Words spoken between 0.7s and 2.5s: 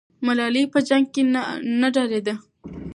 په جنګ کې نه ډارېده.